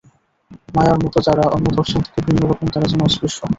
মায়ার 0.75 0.97
মতো 1.03 1.17
যারা 1.27 1.43
অন্য 1.55 1.67
দশজন 1.77 2.01
থেকে 2.05 2.19
ভিন্ন 2.27 2.41
রকম, 2.43 2.65
তারা 2.73 2.85
যেন 2.91 3.01
অস্পৃশ্য। 3.03 3.39